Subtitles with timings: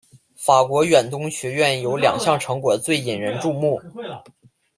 [0.35, 3.79] 法国远东学院有两项成果最引人注目。